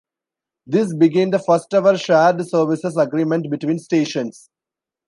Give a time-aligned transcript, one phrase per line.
[0.65, 4.49] This began the first ever 'shared-services' agreement between stations.